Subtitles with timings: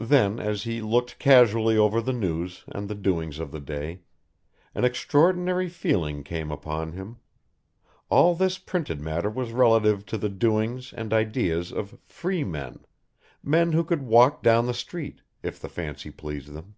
[0.00, 4.00] Then as he looked casually over the news and the doings of the day,
[4.74, 7.18] an extraordinary feeling came upon him;
[8.08, 12.86] all this printed matter was relative to the doings and ideas of free men,
[13.42, 16.76] men who could walk down the street, if the fancy pleased them.